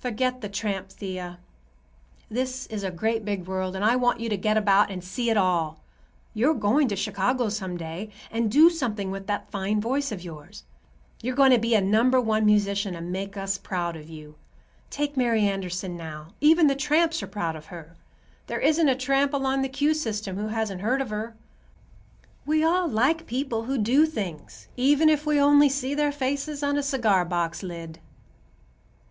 [0.00, 1.38] "Forget the tramp, Thea.
[2.30, 5.28] This is a great big world, and I want you to get about and see
[5.28, 5.82] it all.
[6.32, 10.64] You're going to Chicago some day, and do something with that fine voice of yours.
[11.20, 14.36] You're going to be a number one musician and make us proud of you.
[14.88, 17.94] Take Mary Anderson, now; even the tramps are proud of her.
[18.46, 21.36] There isn't a tramp along the 'Q' system who hasn't heard of her.
[22.46, 26.78] We all like people who do things, even if we only see their faces on
[26.78, 27.98] a cigar box lid."